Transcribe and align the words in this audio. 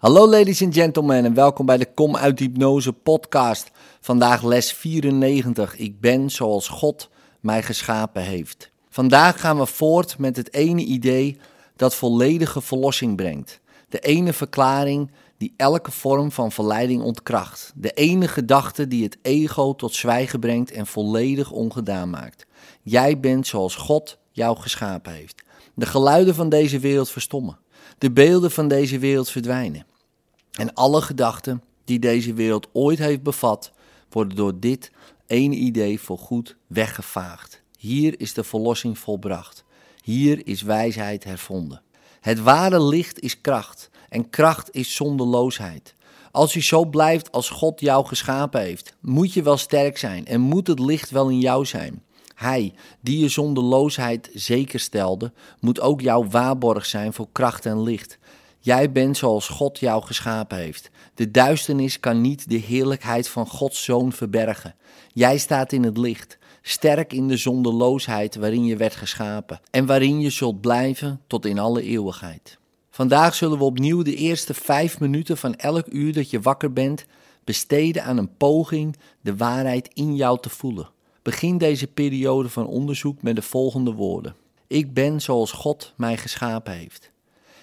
Hallo 0.00 0.28
ladies 0.28 0.62
and 0.62 0.74
gentlemen 0.74 1.24
en 1.24 1.34
welkom 1.34 1.66
bij 1.66 1.76
de 1.76 1.92
Kom 1.94 2.16
uit 2.16 2.38
Hypnose 2.38 2.92
podcast. 2.92 3.70
Vandaag 4.00 4.42
les 4.42 4.72
94. 4.72 5.76
Ik 5.76 6.00
ben 6.00 6.30
zoals 6.30 6.68
God 6.68 7.08
mij 7.40 7.62
geschapen 7.62 8.22
heeft. 8.22 8.70
Vandaag 8.88 9.40
gaan 9.40 9.58
we 9.58 9.66
voort 9.66 10.18
met 10.18 10.36
het 10.36 10.54
ene 10.54 10.84
idee 10.84 11.38
dat 11.76 11.94
volledige 11.94 12.60
verlossing 12.60 13.16
brengt. 13.16 13.60
De 13.88 13.98
ene 13.98 14.32
verklaring 14.32 15.10
die 15.38 15.54
elke 15.56 15.90
vorm 15.90 16.32
van 16.32 16.52
verleiding 16.52 17.02
ontkracht. 17.02 17.72
De 17.74 17.90
ene 17.90 18.28
gedachte 18.28 18.88
die 18.88 19.04
het 19.04 19.18
ego 19.22 19.74
tot 19.74 19.94
zwijgen 19.94 20.40
brengt 20.40 20.70
en 20.70 20.86
volledig 20.86 21.50
ongedaan 21.50 22.10
maakt. 22.10 22.46
Jij 22.82 23.20
bent 23.20 23.46
zoals 23.46 23.74
God 23.74 24.18
jou 24.30 24.56
geschapen 24.56 25.12
heeft. 25.12 25.42
De 25.74 25.86
geluiden 25.86 26.34
van 26.34 26.48
deze 26.48 26.78
wereld 26.78 27.10
verstommen. 27.10 27.58
De 27.98 28.10
beelden 28.10 28.50
van 28.50 28.68
deze 28.68 28.98
wereld 28.98 29.30
verdwijnen. 29.30 29.88
En 30.60 30.74
alle 30.74 31.02
gedachten 31.02 31.62
die 31.84 31.98
deze 31.98 32.34
wereld 32.34 32.68
ooit 32.72 32.98
heeft 32.98 33.22
bevat, 33.22 33.72
worden 34.10 34.36
door 34.36 34.60
dit 34.60 34.90
ene 35.26 35.54
idee 35.54 36.00
voorgoed 36.00 36.56
weggevaagd. 36.66 37.62
Hier 37.78 38.20
is 38.20 38.34
de 38.34 38.44
verlossing 38.44 38.98
volbracht. 38.98 39.64
Hier 40.02 40.46
is 40.46 40.62
wijsheid 40.62 41.24
hervonden. 41.24 41.82
Het 42.20 42.40
ware 42.40 42.82
licht 42.82 43.20
is 43.20 43.40
kracht 43.40 43.90
en 44.08 44.30
kracht 44.30 44.68
is 44.72 44.94
zonderloosheid. 44.94 45.94
Als 46.30 46.52
je 46.52 46.60
zo 46.60 46.84
blijft 46.84 47.32
als 47.32 47.50
God 47.50 47.80
jou 47.80 48.06
geschapen 48.06 48.60
heeft, 48.60 48.96
moet 49.00 49.32
je 49.32 49.42
wel 49.42 49.56
sterk 49.56 49.98
zijn 49.98 50.26
en 50.26 50.40
moet 50.40 50.66
het 50.66 50.78
licht 50.78 51.10
wel 51.10 51.28
in 51.28 51.40
jou 51.40 51.64
zijn. 51.64 52.02
Hij, 52.34 52.74
die 53.00 53.18
je 53.18 53.28
zonderloosheid 53.28 54.30
zeker 54.34 54.80
stelde, 54.80 55.32
moet 55.60 55.80
ook 55.80 56.00
jouw 56.00 56.28
waarborg 56.28 56.86
zijn 56.86 57.12
voor 57.12 57.28
kracht 57.32 57.66
en 57.66 57.82
licht. 57.82 58.18
Jij 58.62 58.92
bent 58.92 59.16
zoals 59.16 59.48
God 59.48 59.78
jou 59.78 60.02
geschapen 60.02 60.58
heeft. 60.58 60.90
De 61.14 61.30
duisternis 61.30 62.00
kan 62.00 62.20
niet 62.20 62.48
de 62.48 62.56
heerlijkheid 62.56 63.28
van 63.28 63.46
Gods 63.46 63.84
zoon 63.84 64.12
verbergen. 64.12 64.74
Jij 65.12 65.38
staat 65.38 65.72
in 65.72 65.82
het 65.82 65.96
licht, 65.96 66.38
sterk 66.62 67.12
in 67.12 67.28
de 67.28 67.36
zonderloosheid 67.36 68.36
waarin 68.36 68.64
je 68.64 68.76
werd 68.76 68.94
geschapen 68.94 69.60
en 69.70 69.86
waarin 69.86 70.20
je 70.20 70.30
zult 70.30 70.60
blijven 70.60 71.20
tot 71.26 71.46
in 71.46 71.58
alle 71.58 71.82
eeuwigheid. 71.82 72.58
Vandaag 72.90 73.34
zullen 73.34 73.58
we 73.58 73.64
opnieuw 73.64 74.02
de 74.02 74.14
eerste 74.14 74.54
vijf 74.54 75.00
minuten 75.00 75.36
van 75.36 75.54
elk 75.54 75.86
uur 75.88 76.12
dat 76.12 76.30
je 76.30 76.40
wakker 76.40 76.72
bent 76.72 77.06
besteden 77.44 78.04
aan 78.04 78.16
een 78.16 78.36
poging 78.36 78.96
de 79.20 79.36
waarheid 79.36 79.90
in 79.92 80.16
jou 80.16 80.40
te 80.40 80.48
voelen. 80.48 80.90
Begin 81.22 81.58
deze 81.58 81.86
periode 81.86 82.48
van 82.48 82.66
onderzoek 82.66 83.22
met 83.22 83.36
de 83.36 83.42
volgende 83.42 83.92
woorden. 83.92 84.34
Ik 84.66 84.94
ben 84.94 85.20
zoals 85.20 85.52
God 85.52 85.92
mij 85.96 86.16
geschapen 86.16 86.72
heeft. 86.72 87.10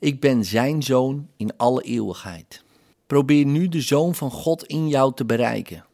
Ik 0.00 0.20
ben 0.20 0.44
zijn 0.44 0.82
zoon 0.82 1.28
in 1.36 1.56
alle 1.56 1.82
eeuwigheid. 1.82 2.62
Probeer 3.06 3.44
nu 3.44 3.68
de 3.68 3.80
zoon 3.80 4.14
van 4.14 4.30
God 4.30 4.64
in 4.64 4.88
jou 4.88 5.14
te 5.14 5.24
bereiken. 5.24 5.84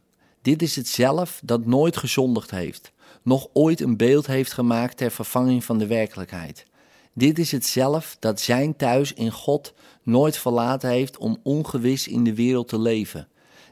Dit 0.41 0.61
is 0.61 0.75
het 0.75 0.87
zelf 0.87 1.41
dat 1.43 1.65
nooit 1.65 1.97
gezondigd 1.97 2.51
heeft, 2.51 2.91
nog 3.23 3.47
ooit 3.53 3.81
een 3.81 3.97
beeld 3.97 4.27
heeft 4.27 4.53
gemaakt 4.53 4.97
ter 4.97 5.11
vervanging 5.11 5.63
van 5.63 5.77
de 5.77 5.87
werkelijkheid. 5.87 6.65
Dit 7.13 7.39
is 7.39 7.51
het 7.51 7.65
zelf 7.65 8.17
dat 8.19 8.39
zijn 8.39 8.75
thuis 8.75 9.13
in 9.13 9.31
God 9.31 9.73
nooit 10.03 10.37
verlaten 10.37 10.89
heeft 10.89 11.17
om 11.17 11.39
ongewis 11.43 12.07
in 12.07 12.23
de 12.23 12.33
wereld 12.33 12.67
te 12.67 12.79
leven. 12.79 13.27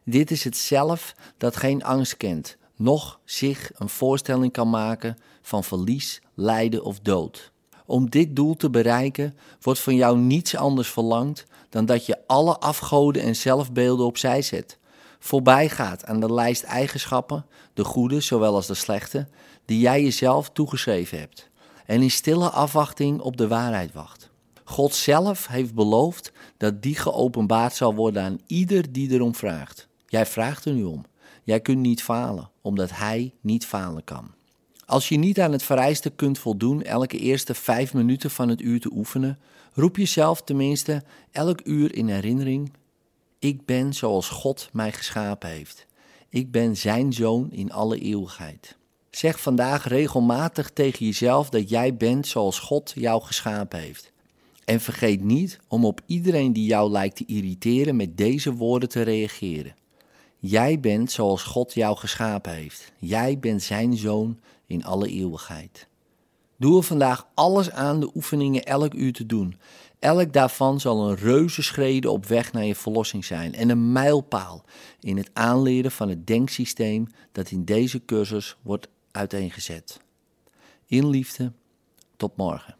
Dit 0.05 0.31
is 0.31 0.43
het 0.43 0.57
zelf 0.57 1.15
dat 1.37 1.55
geen 1.55 1.83
angst 1.83 2.17
kent, 2.17 2.57
noch 2.75 3.19
zich 3.25 3.71
een 3.75 3.89
voorstelling 3.89 4.51
kan 4.51 4.69
maken 4.69 5.17
van 5.41 5.63
verlies, 5.63 6.21
lijden 6.33 6.83
of 6.83 6.99
dood. 6.99 7.52
Om 7.85 8.09
dit 8.09 8.35
doel 8.35 8.55
te 8.55 8.69
bereiken 8.69 9.37
wordt 9.61 9.79
van 9.79 9.95
jou 9.95 10.17
niets 10.17 10.55
anders 10.55 10.89
verlangd 10.89 11.45
dan 11.69 11.85
dat 11.85 12.05
je 12.05 12.17
alle 12.27 12.59
afgoden 12.59 13.21
en 13.21 13.35
zelfbeelden 13.35 14.05
opzij 14.05 14.41
zet. 14.41 14.77
Voorbij 15.19 15.69
gaat 15.69 16.05
aan 16.05 16.19
de 16.19 16.33
lijst 16.33 16.63
eigenschappen, 16.63 17.45
de 17.73 17.83
goede 17.83 18.19
zowel 18.19 18.55
als 18.55 18.67
de 18.67 18.73
slechte, 18.73 19.27
die 19.65 19.79
jij 19.79 20.03
jezelf 20.03 20.49
toegeschreven 20.49 21.19
hebt. 21.19 21.49
En 21.85 22.01
in 22.01 22.11
stille 22.11 22.49
afwachting 22.49 23.19
op 23.19 23.37
de 23.37 23.47
waarheid 23.47 23.93
wacht. 23.93 24.31
God 24.63 24.95
zelf 24.95 25.47
heeft 25.47 25.73
beloofd 25.73 26.31
dat 26.57 26.81
die 26.81 26.95
geopenbaard 26.95 27.75
zal 27.75 27.95
worden 27.95 28.23
aan 28.23 28.39
ieder 28.47 28.91
die 28.91 29.11
erom 29.11 29.35
vraagt. 29.35 29.87
Jij 30.07 30.25
vraagt 30.25 30.65
er 30.65 30.73
nu 30.73 30.83
om. 30.83 31.05
Jij 31.43 31.59
kunt 31.59 31.79
niet 31.79 32.03
falen, 32.03 32.49
omdat 32.61 32.89
Hij 32.91 33.33
niet 33.41 33.65
falen 33.65 34.03
kan. 34.03 34.31
Als 34.85 35.09
je 35.09 35.17
niet 35.17 35.39
aan 35.39 35.51
het 35.51 35.63
vereiste 35.63 36.09
kunt 36.09 36.39
voldoen 36.39 36.83
elke 36.83 37.17
eerste 37.17 37.53
vijf 37.53 37.93
minuten 37.93 38.31
van 38.31 38.49
het 38.49 38.61
uur 38.61 38.79
te 38.79 38.89
oefenen, 38.93 39.39
roep 39.73 39.97
jezelf 39.97 40.41
tenminste 40.41 41.03
elk 41.31 41.61
uur 41.63 41.95
in 41.95 42.07
herinnering: 42.07 42.73
Ik 43.39 43.65
ben 43.65 43.93
zoals 43.93 44.29
God 44.29 44.69
mij 44.73 44.91
geschapen 44.91 45.49
heeft. 45.49 45.87
Ik 46.29 46.51
ben 46.51 46.77
Zijn 46.77 47.13
zoon 47.13 47.51
in 47.51 47.71
alle 47.71 47.99
eeuwigheid. 47.99 48.77
Zeg 49.09 49.39
vandaag 49.39 49.87
regelmatig 49.87 50.69
tegen 50.69 51.05
jezelf 51.05 51.49
dat 51.49 51.69
jij 51.69 51.95
bent 51.95 52.27
zoals 52.27 52.59
God 52.59 52.91
jou 52.95 53.21
geschapen 53.21 53.79
heeft. 53.79 54.11
En 54.65 54.79
vergeet 54.79 55.23
niet 55.23 55.59
om 55.67 55.85
op 55.85 56.01
iedereen 56.05 56.53
die 56.53 56.65
jou 56.65 56.91
lijkt 56.91 57.15
te 57.15 57.25
irriteren 57.25 57.95
met 57.95 58.17
deze 58.17 58.53
woorden 58.53 58.89
te 58.89 59.01
reageren. 59.01 59.75
Jij 60.39 60.79
bent 60.79 61.11
zoals 61.11 61.43
God 61.43 61.73
jou 61.73 61.97
geschapen 61.97 62.53
heeft. 62.53 62.91
Jij 62.99 63.39
bent 63.39 63.61
zijn 63.61 63.97
zoon 63.97 64.39
in 64.73 64.85
alle 64.85 65.07
eeuwigheid. 65.07 65.87
Doe 66.57 66.77
er 66.77 66.83
vandaag 66.83 67.27
alles 67.33 67.71
aan 67.71 67.99
de 67.99 68.11
oefeningen 68.15 68.63
elk 68.63 68.93
uur 68.93 69.13
te 69.13 69.25
doen. 69.25 69.57
Elk 69.99 70.33
daarvan 70.33 70.79
zal 70.79 71.09
een 71.09 71.15
reuze 71.15 71.61
schrede 71.61 72.09
op 72.09 72.25
weg 72.25 72.53
naar 72.53 72.65
je 72.65 72.75
verlossing 72.75 73.25
zijn 73.25 73.53
en 73.53 73.69
een 73.69 73.91
mijlpaal 73.91 74.63
in 74.99 75.17
het 75.17 75.29
aanleren 75.33 75.91
van 75.91 76.09
het 76.09 76.27
denksysteem 76.27 77.07
dat 77.31 77.51
in 77.51 77.65
deze 77.65 78.05
cursus 78.05 78.57
wordt 78.61 78.87
uiteengezet. 79.11 79.99
In 80.85 81.09
liefde, 81.09 81.51
tot 82.17 82.37
morgen. 82.37 82.75